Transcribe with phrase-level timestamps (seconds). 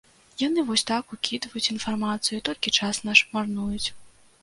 [0.43, 3.87] Яны вось так укідваюць інфармацыю і толькі час наш марнуюць.